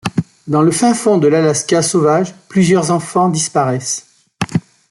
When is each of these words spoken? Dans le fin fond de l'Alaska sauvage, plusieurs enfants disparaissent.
Dans 0.47 0.63
le 0.63 0.71
fin 0.71 0.95
fond 0.95 1.19
de 1.19 1.27
l'Alaska 1.27 1.83
sauvage, 1.83 2.33
plusieurs 2.49 2.89
enfants 2.89 3.29
disparaissent. 3.29 4.07